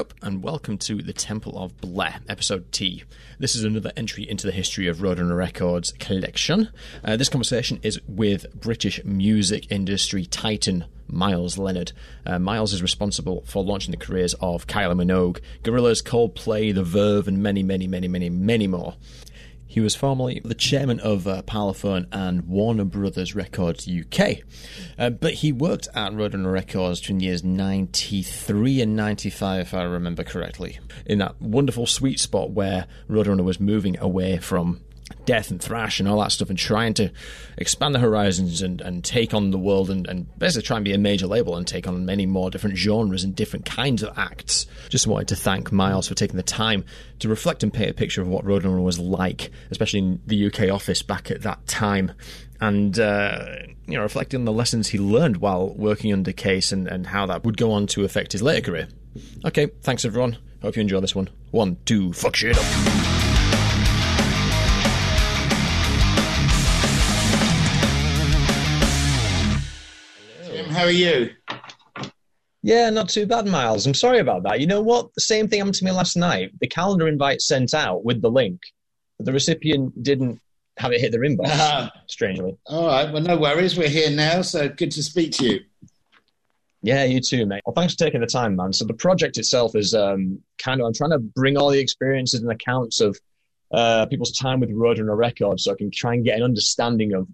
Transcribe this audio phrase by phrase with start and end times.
[0.00, 3.04] up, and welcome to the Temple of Blair, episode T.
[3.38, 6.70] This is another entry into the history of Roadrunner Records collection.
[7.04, 11.92] Uh, this conversation is with British music industry titan Miles Leonard.
[12.24, 17.28] Uh, Miles is responsible for launching the careers of Kylie Minogue, Gorillaz, Coldplay, The Verve,
[17.28, 18.94] and many, many, many, many, many more.
[19.70, 24.38] He was formerly the chairman of uh, Parlophone and Warner Brothers Records UK.
[24.98, 30.24] Uh, but he worked at Roadrunner Records between years 93 and 95, if I remember
[30.24, 34.80] correctly, in that wonderful sweet spot where Roadrunner was moving away from
[35.30, 37.08] death and thrash and all that stuff and trying to
[37.56, 40.92] expand the horizons and, and take on the world and, and basically try and be
[40.92, 44.66] a major label and take on many more different genres and different kinds of acts.
[44.88, 46.84] Just wanted to thank Miles for taking the time
[47.20, 50.68] to reflect and paint a picture of what Roadrunner was like, especially in the UK
[50.68, 52.10] office back at that time.
[52.60, 53.54] And, uh,
[53.86, 57.26] you know, reflecting on the lessons he learned while working under Cees and, and how
[57.26, 58.88] that would go on to affect his later career.
[59.44, 60.38] Okay, thanks everyone.
[60.60, 61.28] Hope you enjoy this one.
[61.52, 63.19] One, two, fuck shit up.
[70.80, 71.28] How are you?
[72.62, 73.86] Yeah, not too bad, Miles.
[73.86, 74.60] I'm sorry about that.
[74.60, 75.12] You know what?
[75.14, 76.52] The same thing happened to me last night.
[76.58, 78.62] The calendar invite sent out with the link,
[79.18, 80.40] but the recipient didn't
[80.78, 82.56] have it hit their inbox, uh, strangely.
[82.64, 83.12] All right.
[83.12, 83.76] Well, no worries.
[83.76, 85.60] We're here now, so good to speak to you.
[86.80, 87.60] Yeah, you too, mate.
[87.66, 88.72] Well, thanks for taking the time, man.
[88.72, 92.40] So the project itself is um, kind of, I'm trying to bring all the experiences
[92.40, 93.18] and accounts of
[93.70, 97.28] uh, people's time with Roadrunner Records so I can try and get an understanding of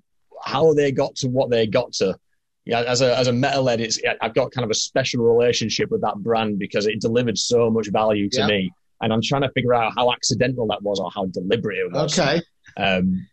[0.45, 2.19] how they got to what they got to
[2.67, 6.01] yeah, as a as a metalhead, it's I've got kind of a special relationship with
[6.01, 8.47] that brand because it delivered so much value to yeah.
[8.47, 11.93] me, and I'm trying to figure out how accidental that was or how deliberate it
[11.93, 12.19] was.
[12.19, 12.43] Okay.
[12.77, 13.27] Um,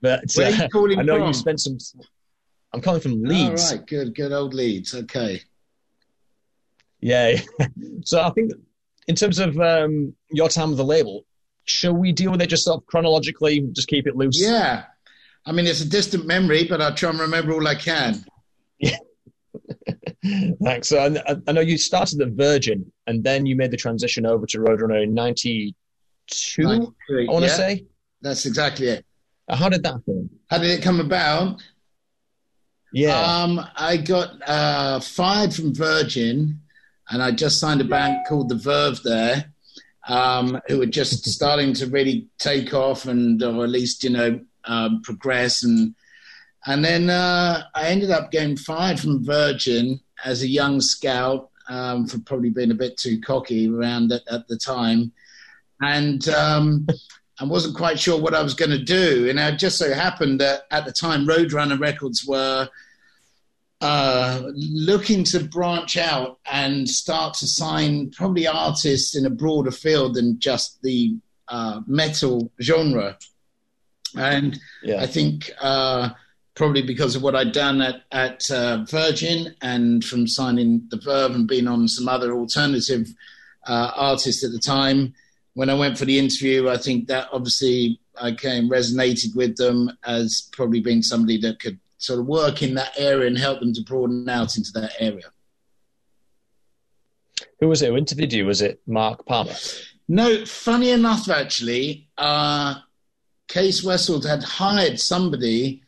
[0.00, 1.26] but uh, I know from?
[1.26, 1.76] you spent some.
[2.72, 3.72] I'm calling from Leeds.
[3.72, 4.94] All right, good, good old Leeds.
[4.94, 5.40] Okay.
[7.00, 7.40] Yeah.
[8.04, 8.52] so I think
[9.08, 11.24] in terms of um, your time with the label,
[11.64, 14.40] shall we deal with it just sort of chronologically, just keep it loose?
[14.40, 14.84] Yeah.
[15.44, 18.24] I mean, it's a distant memory, but I'll try and remember all I can.
[20.22, 20.54] Yeah.
[20.62, 20.88] Thanks.
[20.88, 24.46] So I, I, know you started at Virgin and then you made the transition over
[24.46, 25.74] to Roadrunner in 92,
[26.64, 27.86] I want to yeah, say.
[28.20, 29.04] That's exactly it.
[29.48, 30.30] Uh, how did that happen?
[30.50, 31.60] How did it come about?
[32.92, 33.20] Yeah.
[33.20, 36.60] Um, I got uh, fired from Virgin
[37.10, 39.52] and I just signed a band called The Verve there,
[40.08, 44.40] um, who were just starting to really take off and, or at least, you know,
[44.64, 45.94] um, progress and
[46.68, 52.06] and then uh, I ended up getting fired from Virgin as a young scout um,
[52.06, 55.10] for probably being a bit too cocky around at, at the time.
[55.80, 56.86] And um,
[57.40, 59.30] I wasn't quite sure what I was going to do.
[59.30, 62.68] And it just so happened that at the time, Roadrunner Records were
[63.80, 70.16] uh, looking to branch out and start to sign probably artists in a broader field
[70.16, 71.16] than just the
[71.48, 73.16] uh, metal genre.
[74.18, 75.00] And yeah.
[75.00, 75.50] I think.
[75.62, 76.10] Uh,
[76.58, 81.36] probably because of what I'd done at, at uh, Virgin and from signing The Verve
[81.36, 83.14] and being on some other alternative
[83.64, 85.14] uh, artists at the time.
[85.54, 89.96] When I went for the interview, I think that obviously I came resonated with them
[90.04, 93.72] as probably being somebody that could sort of work in that area and help them
[93.74, 95.30] to broaden out into that area.
[97.60, 98.46] Who was it who interviewed you?
[98.46, 99.54] Was it Mark Palmer?
[100.08, 102.80] No, funny enough, actually, uh,
[103.48, 105.82] Cees Wessels had hired somebody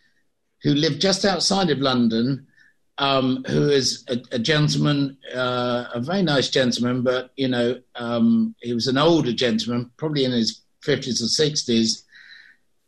[0.62, 2.46] who lived just outside of London,
[2.98, 8.54] um, who is a, a gentleman, uh, a very nice gentleman, but you know, um,
[8.60, 12.04] he was an older gentleman, probably in his fifties or sixties,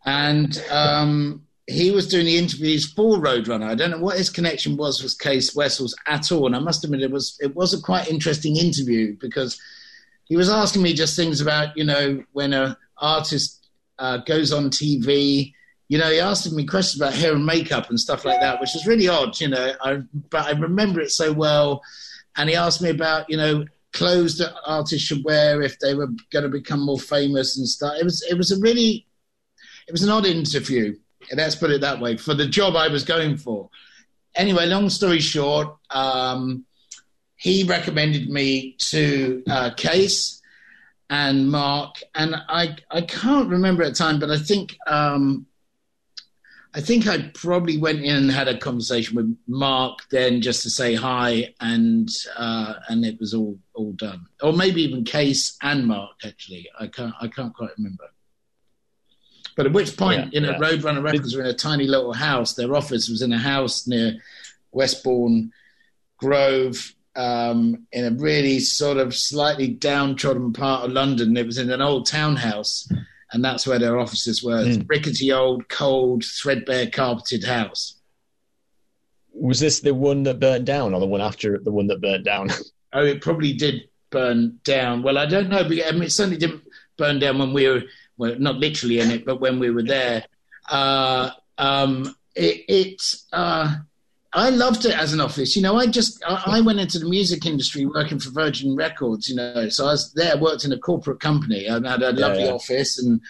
[0.05, 3.65] and um, he was doing the interviews for Roadrunner.
[3.65, 6.85] I don't know what his connection was with Cees Wessels at all, and I must
[6.85, 9.59] admit it was it was a quite interesting interview because
[10.25, 13.67] he was asking me just things about you know when an artist
[13.99, 15.55] uh, goes on TV
[15.93, 18.71] you know, he asked me questions about hair and makeup and stuff like that, which
[18.73, 19.75] was really odd, you know.
[19.83, 19.97] I,
[20.31, 21.83] but I remember it so well.
[22.35, 26.09] And he asked me about, you know, clothes that artists should wear if they were
[26.33, 27.93] going to become more famous and stuff.
[28.01, 29.07] It was, it was a really,
[29.87, 30.97] it was an odd interview.
[31.31, 33.69] Let's put it that way for the job I was going for.
[34.35, 36.65] Anyway, long story short, um,
[37.37, 40.41] he recommended me to uh, Cees
[41.11, 45.47] and Mark, and I I can't remember at the time, but I think um,
[46.75, 50.71] I think I probably went in and had a conversation with Mark then just to
[50.71, 54.27] say hi, and uh, and it was all all done.
[54.43, 56.69] Or maybe even Cees and Mark actually.
[56.79, 58.05] I can't I can't quite remember.
[59.55, 60.59] But at which point, yeah, you know, yeah.
[60.59, 62.55] Roadrunner Records were in a tiny little house.
[62.55, 64.15] Their office was in a house near
[64.73, 65.53] Westbourne
[66.17, 71.37] Grove, um, in a really sort of slightly downtrodden part of London.
[71.37, 72.91] It was in an old townhouse,
[73.33, 74.65] and that's where their offices were.
[74.65, 74.89] Mm.
[74.89, 77.97] rickety old, cold, threadbare carpeted house.
[79.35, 82.25] Was this the one that burnt down, or the one after the one that burnt
[82.25, 82.51] down?
[82.93, 85.03] oh, it probably did burn down.
[85.03, 86.63] Well, I don't know, but I mean, it certainly didn't
[86.97, 87.83] burn down when we were,
[88.19, 90.25] well, not literally in it, but when we were there.
[90.69, 93.03] Uh, um, it, it
[93.33, 93.75] uh,
[94.35, 95.57] I loved it as an office.
[95.57, 99.29] You know, I just I, I, went into the music industry working for Virgin Records.
[99.29, 101.69] You know, so I was there, worked in a corporate company.
[101.69, 102.53] I had a lovely yeah, yeah.
[102.53, 103.21] office and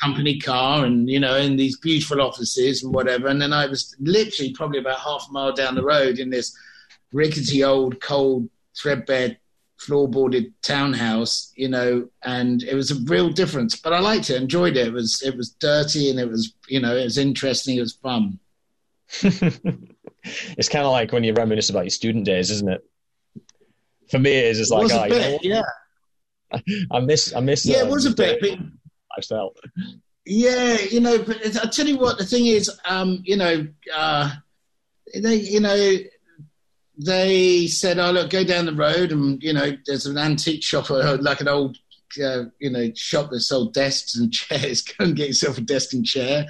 [0.00, 3.28] company car, and you know, in these beautiful offices and whatever.
[3.28, 6.56] And then I was literally probably about half a mile down the road in this
[7.12, 9.36] rickety old, cold, threadbare,
[9.80, 11.52] floorboarded townhouse.
[11.54, 13.76] You know, and it was a real difference.
[13.76, 14.88] But I liked it, enjoyed it.
[14.88, 17.76] It was it was dirty and it was you know it was interesting.
[17.76, 18.40] It was fun.
[20.24, 22.84] it's kind of like when you reminisce about your student days, isn't it?
[24.10, 26.60] For me, it is just like, it oh, bit, know, yeah.
[26.90, 27.66] I miss, I miss.
[27.66, 28.40] Yeah, it was a bit.
[28.40, 28.58] But,
[29.16, 29.54] lifestyle.
[30.24, 34.30] Yeah, you know, but I tell you what, the thing is, um, you know, uh,
[35.14, 35.96] they, you know,
[36.98, 40.90] they said, "Oh, look, go down the road, and you know, there's an antique shop,
[40.90, 41.78] like an old
[42.22, 44.82] uh, you know, shop that sold desks and chairs.
[44.82, 46.46] Go and get yourself a desk and chair,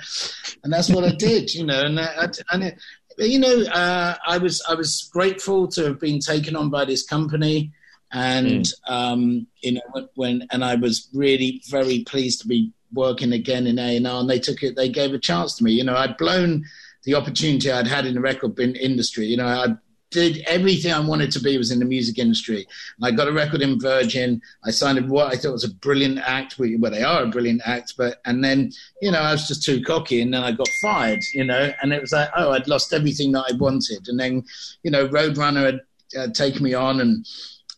[0.64, 1.54] and that's what I did.
[1.54, 2.80] You know, and I, and it,
[3.26, 7.04] you know, uh, I was I was grateful to have been taken on by this
[7.04, 7.72] company,
[8.12, 8.72] and mm.
[8.86, 13.78] um, you know, when and I was really very pleased to be working again in
[13.78, 14.76] A and R, and they took it.
[14.76, 15.72] They gave a chance to me.
[15.72, 16.64] You know, I'd blown
[17.04, 19.26] the opportunity I'd had in the record industry.
[19.26, 19.76] You know, I'd
[20.10, 22.66] did everything I wanted to be was in the music industry.
[23.02, 24.40] I got a record in Virgin.
[24.64, 26.58] I signed what I thought was a brilliant act.
[26.58, 28.72] Well, they are a brilliant act, but and then
[29.02, 31.20] you know I was just too cocky, and then I got fired.
[31.34, 34.44] You know, and it was like oh I'd lost everything that I wanted, and then
[34.82, 35.80] you know Roadrunner had
[36.18, 37.26] uh, taken me on and.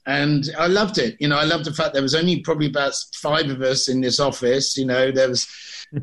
[0.06, 1.16] And I loved it.
[1.20, 4.00] You know, I loved the fact there was only probably about five of us in
[4.00, 4.76] this office.
[4.76, 5.46] You know, there was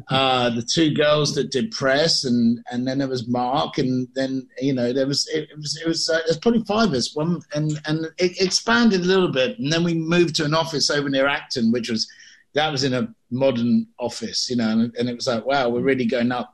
[0.10, 4.48] uh, the two girls that did press, and and then there was Mark, and then
[4.62, 7.16] you know there was it, it was it was uh, there's probably five of us.
[7.16, 10.89] One and and it expanded a little bit, and then we moved to an office
[10.89, 12.10] over near Acton, which was
[12.54, 15.81] that was in a modern office, you know, and, and it was like wow, we're
[15.81, 16.54] really going up.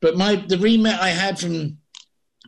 [0.00, 1.78] But my the remit I had from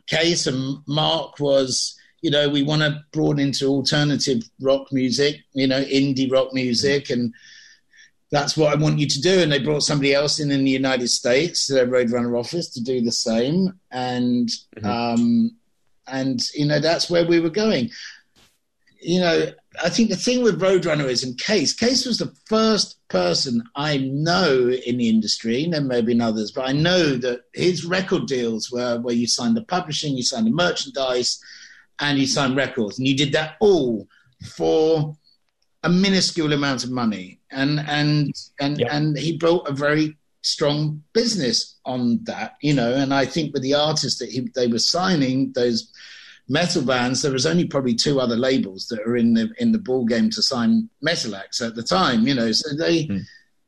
[0.09, 5.67] Cees and Mark was you know, we want to broaden into alternative rock music, you
[5.67, 7.33] know, indie rock music, and
[8.33, 9.41] that's what I want you to do.
[9.41, 12.99] And they brought somebody else in in the United States, their Roadrunner office, to do
[13.01, 13.79] the same.
[13.91, 14.85] And mm-hmm.
[14.85, 15.55] um,
[16.07, 17.91] and you know that's where we were going.
[18.99, 19.51] You know,
[19.83, 23.97] I think the thing with Roadrunner is in Cees, Cees was the first person I
[23.97, 27.85] know in the industry, and there may have been others, but I know that his
[27.85, 31.39] record deals were where you signed the publishing, you signed the merchandise,
[31.99, 34.07] and you signed records, and you did that all
[34.55, 35.17] for
[35.83, 41.79] a minuscule amount of money, and and and and he built a very strong business
[41.85, 42.93] on that, you know.
[42.93, 45.91] And I think with the artists that he, they were signing, those
[46.47, 49.79] metal bands, there was only probably two other labels that are in the in the
[49.79, 52.51] ball game to sign metal acts at the time, you know.
[52.51, 53.07] So they.
[53.07, 53.21] Mm.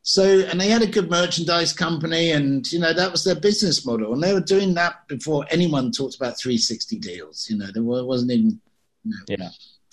[0.08, 3.88] So, and they had a good merchandise company, and you know that was their business
[3.88, 7.48] model, and they were doing that before anyone talked about 360 deals.
[7.50, 8.62] You know, there wasn't even.
[9.04, 9.46] You know.
[9.46, 9.50] Yeah.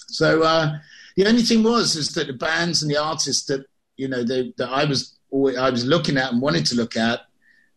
[0.08, 0.76] So, uh,
[1.16, 3.64] the only thing was is that the bands and the artists that
[3.96, 6.96] you know they, that I was always, I was looking at and wanted to look
[6.96, 7.20] at,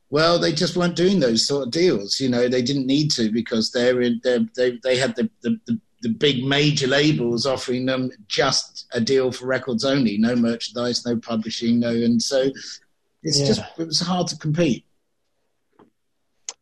[0.10, 2.20] well, they just weren't doing those sort of deals.
[2.20, 5.60] You know, they didn't need to because they're in they're, they they had the, the,
[5.65, 11.06] the the big major labels offering them just a deal for records only, no merchandise,
[11.06, 12.51] no publishing, no, and so
[13.24, 13.48] it's yeah.
[13.48, 14.86] just it was hard to compete.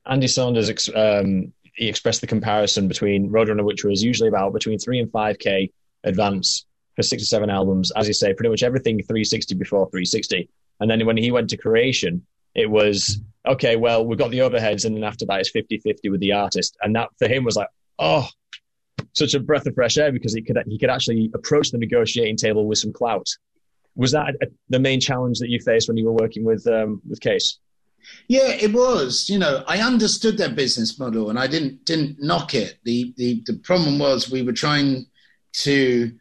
[0.06, 5.00] Andy Saunders um, he expressed the comparison between Roadrunner, which was usually about between three
[5.00, 5.72] and five k
[6.03, 7.91] advance for six or seven albums.
[7.91, 10.50] As you say, pretty much everything 360 before 360.
[10.79, 13.75] And then when he went to creation, it was okay.
[13.75, 16.77] Well, we've got the overheads, and then after that, it's 50-50 with the artist.
[16.81, 17.69] And that for him was like,
[18.00, 18.27] oh,
[19.13, 22.38] such a breath of fresh air because he could he could actually approach the negotiating
[22.38, 23.27] table with some clout.
[23.95, 27.01] Was that a, the main challenge that you faced when you were working with um,
[27.07, 27.60] with Cees?
[28.27, 29.29] Yeah, it was.
[29.29, 32.77] You know, I understood their business model, and I didn't didn't knock it.
[32.83, 35.05] the the The problem was we were trying
[35.53, 36.12] to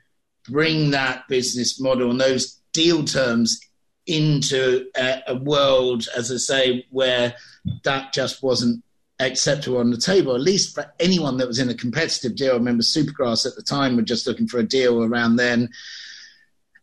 [0.49, 3.61] bring that business model and those deal terms
[4.07, 7.35] into a, a, world, as I say, where
[7.85, 8.83] that just wasn't
[9.21, 12.53] acceptable on the table, at least for anyone that was in a competitive deal.
[12.53, 15.71] I remember Supergrass at the time were just looking for a deal around then.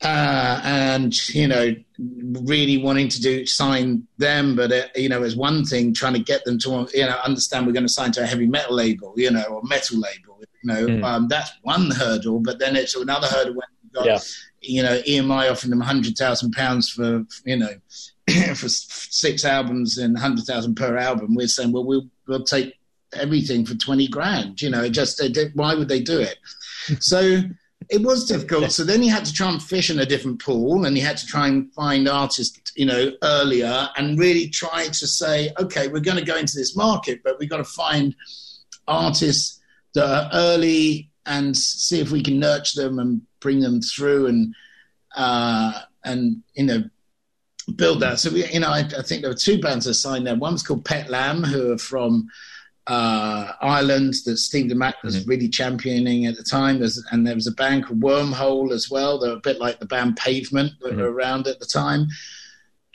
[0.02, 5.24] Uh, and you know, really wanting to do sign them, but it, uh, you know,
[5.24, 8.12] it's one thing trying to get them to you know understand we're going to sign
[8.14, 10.40] to a heavy metal label, you know, or metal label.
[10.64, 11.04] You know, mm.
[11.04, 14.20] um, that's one hurdle, but then it's another hurdle when you've got, yeah.
[14.62, 17.74] you know, EMI offering them hundred thousand pounds for you know
[18.56, 21.36] for six albums and hundred thousand per album.
[21.36, 22.74] We're saying, well, we'll we'll take
[23.12, 24.62] everything for twenty grand.
[24.62, 25.22] You know, it just
[25.56, 26.38] why would they do it?
[27.02, 27.42] so
[27.90, 28.72] it was difficult.
[28.72, 31.18] So then you had to try and fish in a different pool, and you had
[31.18, 36.00] to try and find artists, you know, earlier, and really try to say, okay, we're
[36.00, 38.16] going to go into this market, but we've got to find
[38.88, 39.60] artists
[39.96, 44.56] that are early and see if we can nurture them and bring them through, and
[45.16, 46.84] uh, and you know,
[47.76, 48.20] build that.
[48.20, 50.36] So we, you know, I, I think there were two bands that signed there.
[50.36, 52.30] One was called Pet Lamb, who are from
[52.88, 55.30] uh, Ireland that Steve Mac was mm-hmm.
[55.30, 56.80] really championing at the time.
[56.80, 59.20] There's, and there was a band called Wormhole as well.
[59.20, 61.02] They're a bit like the band Pavement that mm-hmm.
[61.02, 62.08] were around at the time.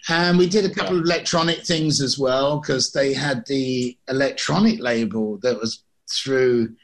[0.09, 4.81] And we did a couple of electronic things as well because they had the electronic
[4.81, 6.75] label that was through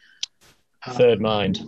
[0.87, 1.61] uh, Third Mind.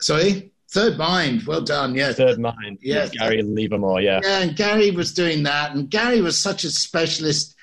[0.00, 0.52] Sorry?
[0.70, 2.12] Third Mind, well done, yeah.
[2.12, 3.06] Third Mind, yeah.
[3.08, 4.20] Gary Levermore, yeah.
[4.22, 7.54] Yeah, and Gary was doing that, and Gary was such a specialist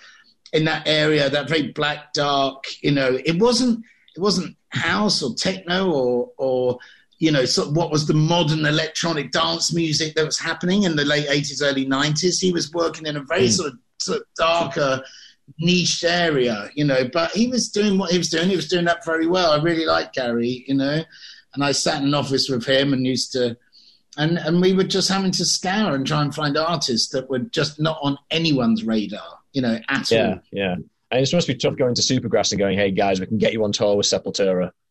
[0.53, 2.65] in that area, that very black, dark.
[2.81, 3.83] You know, it wasn't
[4.15, 6.79] it wasn't house or techno or or
[7.19, 10.95] you know sort of what was the modern electronic dance music that was happening in
[10.95, 12.39] the late eighties, early nineties.
[12.39, 13.51] He was working in a very mm.
[13.51, 15.03] sort of sort of darker
[15.59, 17.07] niche area, you know.
[17.11, 18.49] But he was doing what he was doing.
[18.49, 19.51] He was doing that very well.
[19.51, 21.03] I really like Gary, you know.
[21.53, 23.57] And I sat in an office with him and used to,
[24.17, 27.39] and and we were just having to scour and try and find artists that were
[27.39, 30.39] just not on anyone's radar you know, at yeah, all.
[30.51, 30.75] Yeah,
[31.11, 33.53] And it must be tough going to Supergrass and going, "Hey guys, we can get
[33.53, 34.71] you on tour with Sepultura."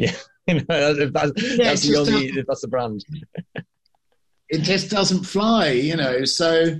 [0.00, 0.12] Yeah,
[0.46, 3.04] you know, if that's, yeah, that's the only, if that's the brand.
[4.48, 6.24] it just doesn't fly, you know.
[6.24, 6.76] So,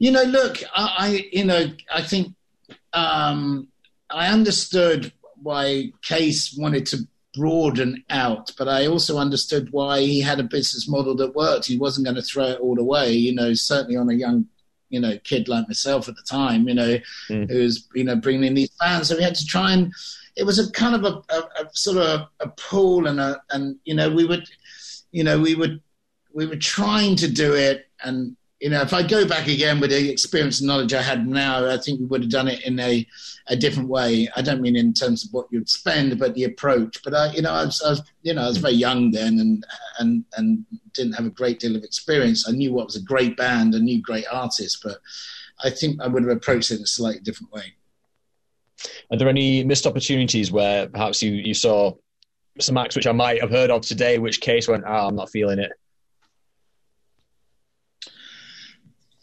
[0.00, 2.34] you know, look, I, I you know, I think
[2.92, 3.68] um,
[4.10, 10.40] I understood why Cees wanted to broaden out, but I also understood why he had
[10.40, 11.66] a business model that worked.
[11.66, 14.46] He wasn't going to throw it all away, you know, certainly on a young
[14.90, 17.50] you know kid like myself at the time, you know, mm.
[17.50, 19.08] who was you know bringing in these fans.
[19.08, 19.92] So we had to try and
[20.36, 23.76] it was a kind of a, a, a sort of a pool and a and
[23.84, 24.48] you know we would
[25.10, 25.80] you know we would
[26.32, 29.90] we were trying to do it and you know, if I go back again with
[29.90, 32.78] the experience and knowledge I had now, I think we would have done it in
[32.80, 33.06] a,
[33.46, 34.28] a different way.
[34.34, 37.00] I don't mean in terms of what you'd spend, but the approach.
[37.04, 39.38] But I, you know, I was, I was, you know, I was very young then,
[39.38, 39.66] and
[40.00, 42.48] and and didn't have a great deal of experience.
[42.48, 44.98] I knew what was a great band, I knew great artists, but
[45.62, 47.74] I think I would have approached it in a slightly different way.
[49.10, 51.92] Are there any missed opportunities where perhaps you you saw
[52.58, 55.16] some acts which I might have heard of today, which Cees went, "Ah, oh, I'm
[55.16, 55.70] not feeling it."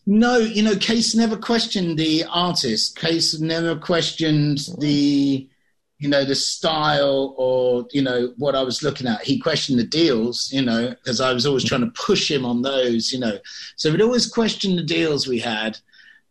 [0.05, 2.99] No, you know, Cees never questioned the artist.
[2.99, 5.49] Cees never questioned the,
[5.97, 9.23] you know, the style or you know what I was looking at.
[9.23, 12.61] He questioned the deals, you know, because I was always trying to push him on
[12.61, 13.39] those, you know.
[13.77, 15.79] So he'd always question the deals we had.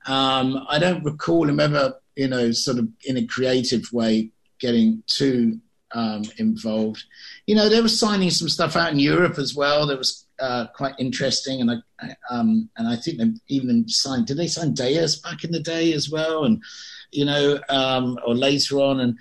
[0.06, 5.02] Um, I don't recall him ever, you know, sort of in a creative way getting
[5.06, 5.60] too
[5.92, 7.04] um, involved.
[7.46, 9.86] You know, they were signing some stuff out in Europe as well.
[9.86, 11.76] There was uh, quite interesting, and I
[12.30, 14.26] um, and I think they even signed.
[14.26, 16.44] Did they sign Deus back in the day as well?
[16.44, 16.62] And
[17.10, 19.18] you know, um, or later on, and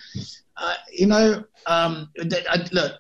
[0.57, 2.93] uh, you know, um, they, I, look.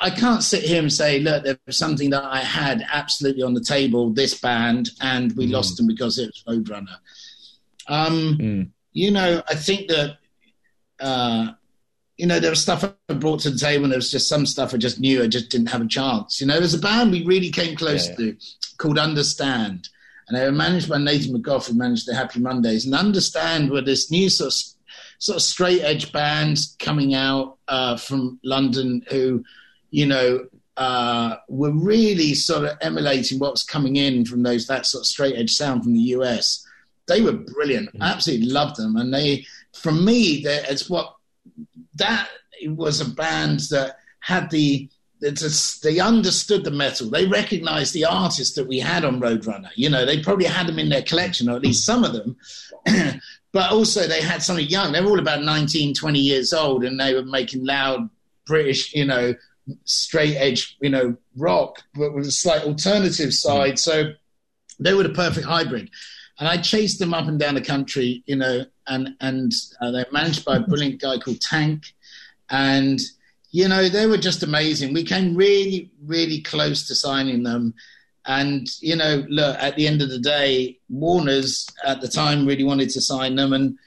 [0.00, 3.54] I can't sit here and say, look, there was something that I had absolutely on
[3.54, 5.52] the table, this band, and we mm.
[5.52, 6.96] lost them because it was Roadrunner.
[7.86, 8.70] Um, mm.
[8.92, 10.16] You know, I think that
[10.98, 11.52] uh,
[12.20, 14.44] you know, there was stuff I brought to the table, and there was just some
[14.44, 16.38] stuff I just knew I just didn't have a chance.
[16.38, 18.32] You know, there's a band we really came close yeah, yeah.
[18.32, 18.36] to
[18.76, 19.88] called Understand,
[20.28, 22.84] and they were managed by Nathan McGough, who managed the Happy Mondays.
[22.84, 24.60] And Understand were this new sort of
[25.18, 29.42] sort of straight edge band coming out uh, from London, who,
[29.90, 30.46] you know,
[30.76, 35.06] uh, were really sort of emulating what was coming in from those that sort of
[35.06, 36.66] straight edge sound from the US.
[37.08, 37.88] They were brilliant.
[37.88, 38.02] Mm-hmm.
[38.02, 41.14] I absolutely loved them, and they, from me, it's what
[42.00, 42.28] that
[42.66, 44.88] was a band that had the
[45.20, 47.10] they understood the metal.
[47.10, 49.68] They recognized the artists that we had on Roadrunner.
[49.74, 52.36] You know, they probably had them in their collection, or at least some of them.
[53.52, 54.92] but also, they had something young.
[54.92, 58.08] They were all about 19, 20 years old, and they were making loud
[58.46, 59.34] British, you know,
[59.84, 63.78] straight edge, you know, rock, but with a slight alternative side.
[63.78, 64.14] So
[64.78, 65.90] they were the perfect hybrid.
[66.40, 70.06] And I chased them up and down the country, you know, and and uh, they're
[70.10, 71.84] managed by a brilliant guy called Tank,
[72.48, 72.98] and
[73.50, 74.94] you know they were just amazing.
[74.94, 77.74] We came really really close to signing them,
[78.24, 82.64] And you know, look, at the end of the day, Warner's at the time really
[82.64, 83.78] wanted to sign them, and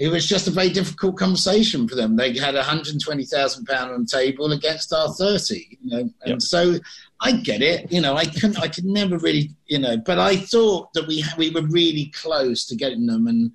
[0.00, 2.16] it was just a very difficult conversation for them.
[2.16, 6.42] They had 120,000 pound on the table against our 30, you know, and yep.
[6.42, 6.78] so
[7.20, 7.90] I get it.
[7.92, 11.24] You know, I couldn't, I could never really, you know, but I thought that we
[11.36, 13.52] we were really close to getting them, and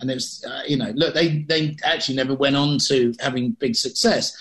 [0.00, 3.52] and it was, uh, you know, look, they they actually never went on to having
[3.52, 4.36] big success.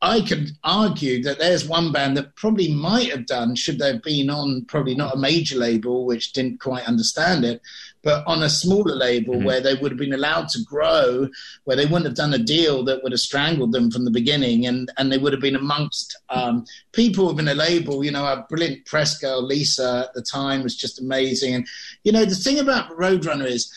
[0.00, 4.02] I could argue that there's one band that probably might have done should they have
[4.02, 7.60] been on probably not a major label, which didn't quite understand it,
[8.04, 9.44] but on a smaller label mm-hmm.
[9.44, 11.28] where they would have been allowed to grow,
[11.64, 14.66] where they wouldn't have done a deal that would have strangled them from the beginning,
[14.66, 18.04] and, and they would have been amongst um, people within a label.
[18.04, 21.54] You know, our brilliant press girl, Lisa, at the time was just amazing.
[21.54, 21.66] And,
[22.04, 23.68] you know, the thing about Roadrunner is,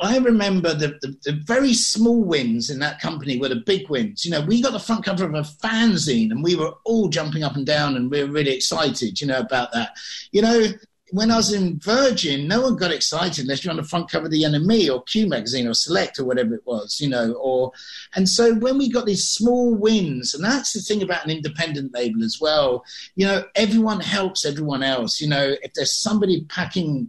[0.00, 4.24] I remember the, the, the, very small wins in that company were the big wins.
[4.24, 7.42] You know, we got the front cover of a fanzine and we were all jumping
[7.42, 9.96] up and down and we were really excited, you know, about that.
[10.32, 10.68] You know,
[11.14, 14.24] when I was in Virgin, no one got excited unless you're on the front cover
[14.26, 17.34] of the NME or Q magazine or Select or whatever it was, you know.
[17.34, 17.70] Or
[18.16, 21.94] and so when we got these small wins, and that's the thing about an independent
[21.94, 22.84] label as well.
[23.14, 25.20] You know, everyone helps everyone else.
[25.20, 27.08] You know, if there's somebody packing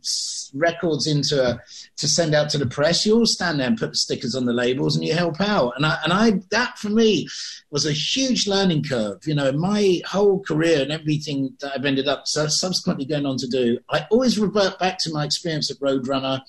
[0.53, 1.59] records into a,
[1.97, 4.45] to send out to the press, you all stand there and put the stickers on
[4.45, 5.73] the labels and you help out.
[5.77, 7.27] And I and I that for me
[7.71, 9.25] was a huge learning curve.
[9.25, 13.47] You know, my whole career and everything that I've ended up subsequently going on to
[13.47, 13.79] do,
[14.09, 16.41] always revert back to my experience at Roadrunner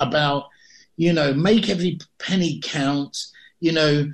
[0.00, 0.44] about,
[0.96, 3.16] you know, make every penny count,
[3.60, 4.12] you know,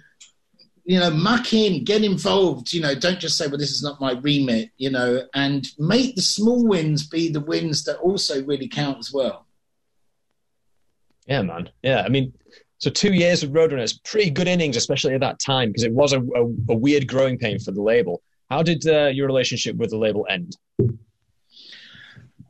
[0.85, 4.01] you know, muck in, get involved, you know, don't just say, well, this is not
[4.01, 8.69] my remit, you know, and make the small wins be the wins that also really
[8.69, 9.47] count as well.
[11.27, 11.71] Yeah, man.
[11.83, 12.03] Yeah.
[12.03, 12.35] I mean,
[12.79, 16.13] so two years with Roadrunners, pretty good innings, especially at that time, because it was
[16.13, 18.23] a, a, a, weird growing pain for the label.
[18.51, 20.57] How did uh, your relationship with the label end?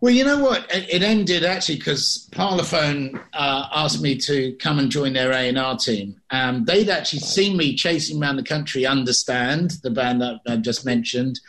[0.05, 0.67] Well, you know what?
[0.71, 5.57] It, ended actually because Parlophone uh, asked me to come and join their A and
[5.57, 6.21] R team.
[6.29, 8.85] Um, they'd actually seen me chasing around the country.
[8.85, 11.41] Understand the band that I've just mentioned.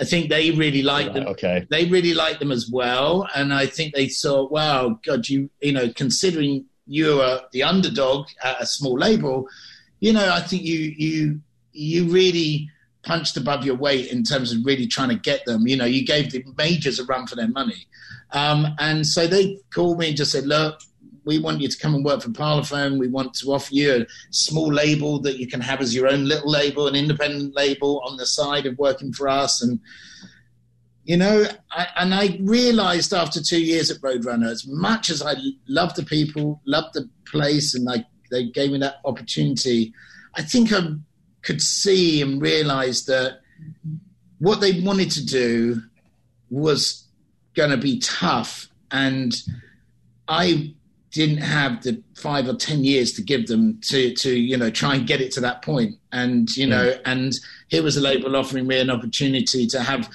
[0.00, 1.28] I think they really liked right, them.
[1.28, 1.68] Okay.
[1.70, 5.70] They really liked them as well, and I think they thought, "Wow, God, you you
[5.70, 9.46] know, considering you are the underdog at a small label,
[10.00, 11.40] you know, I think you you
[11.72, 12.70] you really
[13.02, 15.66] punched above your weight in terms of really trying to get them.
[15.66, 17.86] You know, you gave the majors a run for their money.
[18.32, 20.80] Um, and so they called me and just said, look,
[21.24, 22.98] we want you to come and work for Parlophone.
[22.98, 26.24] We want to offer you a small label that you can have as your own
[26.24, 29.62] little label, an independent label on the side of working for us.
[29.62, 29.80] And
[31.04, 35.34] you know, I, and I realized after two years at Roadrunner, as much as I
[35.66, 39.92] love the people, love the place, and I, they gave me that opportunity,
[40.36, 40.80] I think I
[41.42, 43.40] could see and realize that
[44.38, 45.82] what they wanted to do
[46.50, 47.06] was
[47.54, 48.68] going to be tough.
[48.90, 49.34] And
[50.28, 50.74] I
[51.10, 54.94] didn't have the five or ten years to give them to to you know try
[54.94, 57.00] and get it to that point and you know mm.
[57.04, 57.32] and
[57.66, 60.08] here was a label offering me an opportunity to have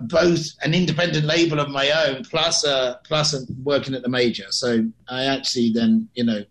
[0.00, 4.46] both an independent label of my own plus a plus a, working at the major.
[4.50, 6.44] So I actually then you know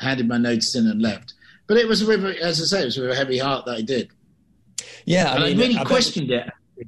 [0.00, 1.34] handed my notes in and left.
[1.66, 3.82] But it was with, as I say, it was with a heavy heart that I
[3.82, 4.10] did.
[5.04, 6.52] Yeah, I, mean, I really I questioned bet...
[6.76, 6.86] it.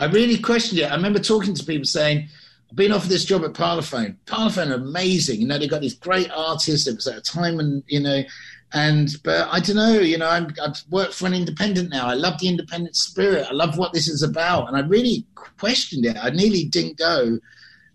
[0.00, 0.90] I really questioned it.
[0.90, 2.28] I remember talking to people saying,
[2.70, 4.16] I've been offered this job at Parlophone.
[4.26, 5.40] Parlophone are amazing.
[5.40, 6.86] You know, they've got these great artists.
[6.86, 8.22] It was at a time when, you know,
[8.72, 12.06] and but I don't know, you know, i have worked for an independent now.
[12.06, 13.46] I love the independent spirit.
[13.48, 16.16] I love what this is about, and I really questioned it.
[16.22, 17.38] I nearly didn't go,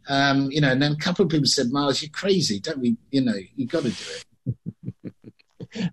[0.07, 0.69] um, you know.
[0.69, 2.59] And then a couple of people said, "Miles, you're crazy.
[2.59, 2.95] Don't we?
[3.09, 3.95] You know, you've got to do
[5.05, 5.13] it."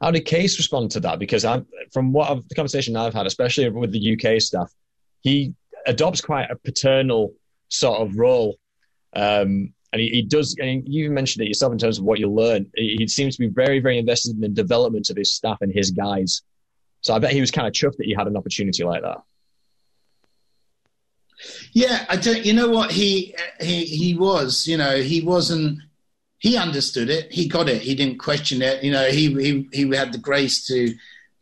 [0.00, 1.18] How did Cees respond to that?
[1.18, 4.72] Because I'm, from what I've, the conversation I've had, especially with the UK stuff,
[5.20, 5.54] he
[5.86, 7.34] adopts quite a paternal
[7.68, 8.58] sort of role.
[9.14, 10.56] Um, and he, he does.
[10.58, 12.66] And you mentioned it yourself in terms of what you learn.
[12.74, 15.72] He, he, seems to be very, very invested in the development of his staff and
[15.72, 16.42] his guys.
[17.00, 19.18] So I bet he was kind of chuffed that he had an opportunity like that.
[21.72, 22.44] Yeah, I don't.
[22.44, 24.66] You know what he he he was.
[24.66, 25.80] You know, he wasn't.
[26.44, 27.32] He understood it.
[27.32, 27.80] He got it.
[27.80, 28.84] He didn't question it.
[28.84, 30.94] You know, he he he had the grace to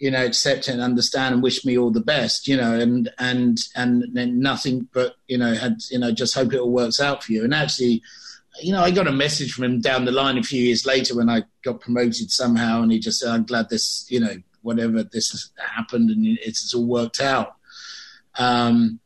[0.02, 3.58] you know, accept and understand and wish me all the best, you know, and and
[3.76, 7.22] and then nothing but you know had you know just hope it all works out
[7.22, 7.44] for you.
[7.44, 8.02] And actually,
[8.60, 11.16] you know, I got a message from him down the line a few years later
[11.16, 15.04] when I got promoted somehow, and he just said, "I'm glad this, you know, whatever
[15.04, 17.54] this happened, and it's, it's all worked out."
[18.38, 18.98] Um,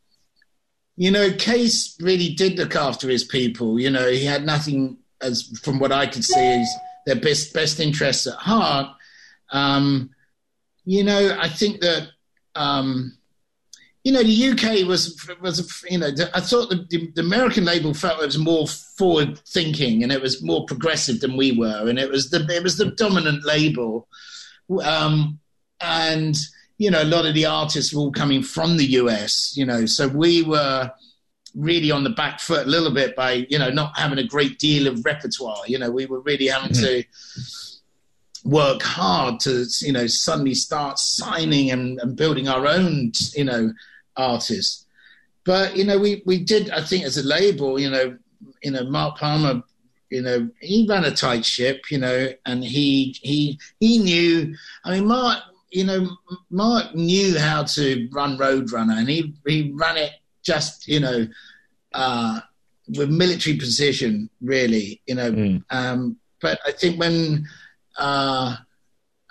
[0.95, 3.79] you know, Cees really did look after his people.
[3.79, 6.69] You know, he had nothing, as from what I could see, is
[7.05, 8.95] their best best interests at heart.
[9.51, 10.11] Um,
[10.85, 12.09] you know, I think that.
[12.55, 13.17] Um,
[14.03, 18.21] you know, the UK was was you know, I thought the, the American label felt
[18.21, 22.09] it was more forward thinking and it was more progressive than we were, and it
[22.09, 24.07] was the it was the dominant label,
[24.81, 25.39] um,
[25.81, 26.37] and
[26.77, 29.85] you know, a lot of the artists were all coming from the US, you know,
[29.85, 30.91] so we were
[31.57, 34.59] really on the back foot a little bit by you know not having a great
[34.59, 35.63] deal of repertoire.
[35.67, 36.83] You know, we were really having mm-hmm.
[36.83, 43.43] to work hard to you know suddenly start signing and, and building our own you
[43.43, 43.73] know
[44.15, 44.85] artists.
[45.43, 46.69] But you know, we we did.
[46.71, 48.17] I think as a label, you know,
[48.61, 49.63] you know, Mark Palmer,
[50.09, 54.55] you know, he ran a tight ship, you know, and he he he knew.
[54.83, 55.39] I mean, Mark,
[55.71, 56.09] you know,
[56.49, 60.11] Mark knew how to run Roadrunner, and he he ran it
[60.43, 61.27] just you know.
[61.97, 62.39] Uh,
[62.95, 65.31] with military precision, really, you know.
[65.31, 65.63] Mm.
[65.71, 67.47] Um, but I think when
[67.97, 68.55] uh,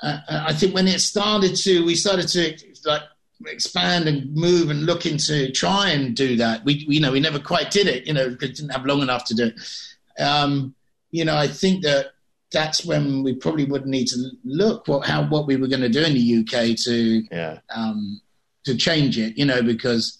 [0.02, 3.02] I think when it started to, we started to like
[3.46, 6.64] expand and move and look into try and do that.
[6.64, 9.24] We, you know, we never quite did it, you know, because didn't have long enough
[9.26, 10.22] to do it.
[10.22, 10.74] Um,
[11.10, 12.12] you know, I think that
[12.52, 15.88] that's when we probably would need to look what how what we were going to
[15.88, 17.58] do in the UK to yeah.
[17.74, 18.20] um,
[18.64, 19.38] to change it.
[19.38, 20.18] You know, because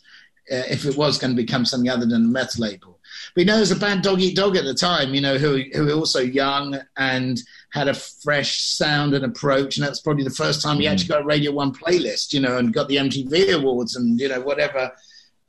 [0.51, 2.97] uh, if it was going to become something other than a metal label,
[3.35, 5.63] but you know, there's a band Dog Eat Dog at the time, you know, who
[5.75, 7.39] who were also young and
[7.71, 10.91] had a fresh sound and approach, and that's probably the first time he mm.
[10.91, 14.29] actually got a Radio One playlist, you know, and got the MTV awards and you
[14.29, 14.91] know whatever.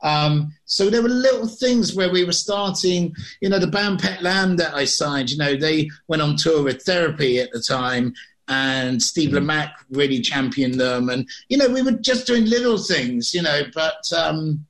[0.02, 4.22] Um, so there were little things where we were starting, you know, the band Pet
[4.22, 8.14] Lamb that I signed, you know, they went on tour with Therapy at the time,
[8.48, 9.40] and Steve mm.
[9.40, 13.64] Lamacq really championed them, and you know, we were just doing little things, you know,
[13.74, 14.12] but.
[14.12, 14.66] Um,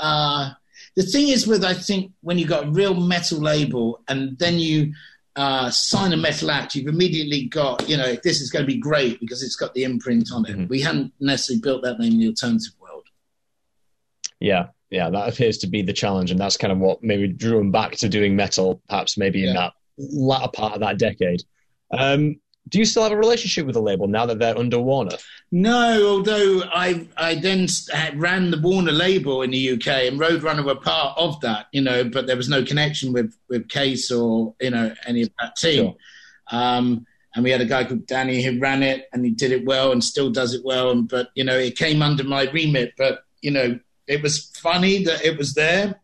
[0.00, 0.50] uh,
[0.96, 4.58] the thing is with I think when you got a real metal label and then
[4.58, 4.92] you
[5.36, 8.78] uh, sign a metal act, you've immediately got you know this is going to be
[8.78, 10.52] great because it's got the imprint on it.
[10.52, 10.66] Mm-hmm.
[10.68, 13.06] We hadn't necessarily built that name in the alternative world.
[14.40, 17.58] Yeah, yeah, that appears to be the challenge, and that's kind of what maybe drew
[17.58, 21.42] them back to doing metal, perhaps maybe in that latter part of that decade.
[21.90, 25.16] Um, do you still have a relationship with the label now that they're under Warner?
[25.52, 27.66] No, although I I then
[28.14, 32.04] ran the Warner label in the UK, and Roadrunner were part of that, you know,
[32.04, 35.84] but there was no connection with with Cees or you know any of that team.
[35.84, 35.96] Sure.
[36.52, 39.64] Um, and we had a guy called Danny who ran it, and he did it
[39.64, 40.90] well, and still does it well.
[40.90, 42.94] And but you know, it came under my remit.
[42.96, 46.00] But you know, it was funny that it was there.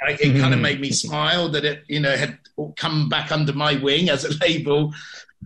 [0.00, 0.40] It mm-hmm.
[0.40, 2.38] kind of made me smile that it, you know, had
[2.76, 4.94] come back under my wing as a label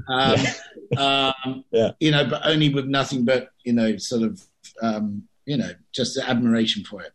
[0.09, 0.53] um, yeah.
[0.95, 1.93] Um, yeah.
[2.01, 4.43] You know, but only with nothing but you know, sort of,
[4.83, 7.13] um, you know, just admiration for it.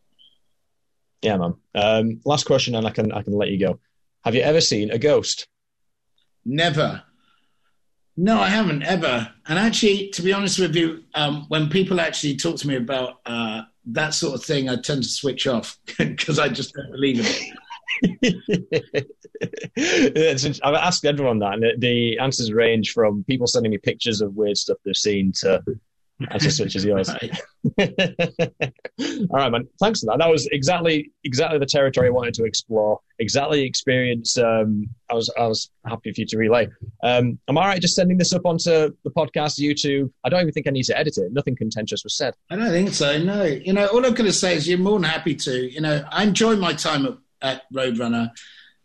[1.21, 1.53] Yeah, man.
[1.75, 3.79] Um, last question, and I can I can let you go.
[4.23, 5.47] Have you ever seen a ghost?
[6.43, 7.03] Never.
[8.15, 9.31] No, I haven't ever.
[9.47, 13.19] And actually, to be honest with you, um, when people actually talk to me about
[13.27, 17.19] uh, that sort of thing, I tend to switch off because I just don't believe
[17.19, 17.57] in it.
[20.63, 24.57] I've asked everyone that, and the answers range from people sending me pictures of weird
[24.57, 25.63] stuff they've seen to
[26.31, 27.09] answers such as yours.
[27.79, 29.67] All right, man.
[29.79, 30.17] Thanks for that.
[30.19, 32.99] That was exactly exactly the territory I wanted to explore.
[33.19, 36.67] Exactly the experience um, I was I was happy for you to relay.
[37.03, 40.11] Um, am I right just sending this up onto the podcast, YouTube?
[40.23, 41.31] I don't even think I need to edit it.
[41.33, 42.33] Nothing contentious was said.
[42.49, 43.17] I don't think so.
[43.21, 43.43] No.
[43.43, 45.71] You know, all I'm going to say is you're more than happy to.
[45.71, 48.31] You know, I enjoy my time at at Roadrunner,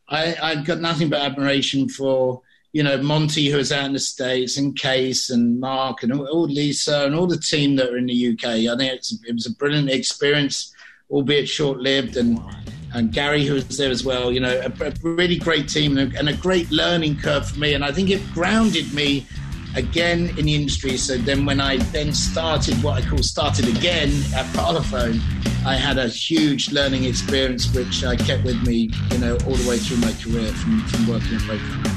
[0.09, 3.99] I, I've got nothing but admiration for you know Monte, who is out in the
[3.99, 7.97] states, and Cees and Mark and all, all Lisa and all the team that are
[7.97, 8.45] in the UK.
[8.45, 10.75] I think it was a brilliant experience,
[11.11, 12.41] albeit short lived, and
[12.95, 14.33] and Gary, who was there as well.
[14.33, 17.59] You know, a, a really great team and a, and a great learning curve for
[17.59, 17.75] me.
[17.75, 19.27] And I think it grounded me
[19.77, 20.97] again in the industry.
[20.97, 25.21] So then when I then started what I call started again at Parlophone,
[25.65, 29.69] I had a huge learning experience which I kept with me, you know, all the
[29.69, 31.93] way through my career from, from working at Roadrunner.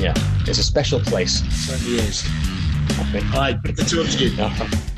[0.00, 0.14] Yeah,
[0.48, 1.42] it's a special place.
[1.42, 2.24] It certainly is.
[2.98, 3.24] Okay.
[3.28, 4.42] All right, good to talk to you.
[4.42, 4.89] Uh-huh.